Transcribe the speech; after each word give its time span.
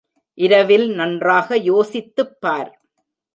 இரவில் 0.37 0.85
நன்றாக 0.91 1.57
யோசித்துப் 1.63 2.35
பார். 2.39 2.71